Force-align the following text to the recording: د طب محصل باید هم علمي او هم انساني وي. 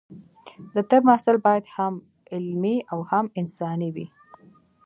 د 0.75 0.77
طب 0.89 1.01
محصل 1.09 1.37
باید 1.45 1.65
هم 1.75 1.93
علمي 2.33 2.77
او 2.91 2.99
هم 3.11 3.25
انساني 3.39 3.89
وي. 3.95 4.07